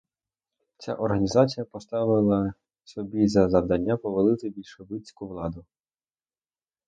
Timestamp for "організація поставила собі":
0.95-3.27